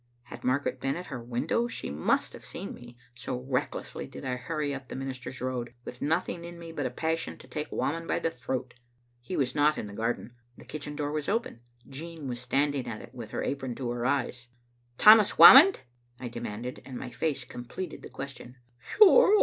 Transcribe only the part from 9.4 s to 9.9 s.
not in